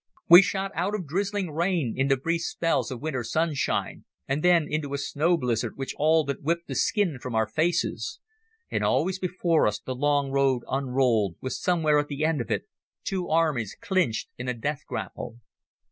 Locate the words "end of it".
12.25-12.65